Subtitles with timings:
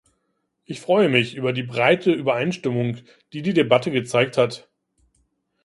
[0.65, 2.97] Ich freue mich über die breite Übereinstimmung,
[3.33, 4.67] die die Debatte gezeigt hat.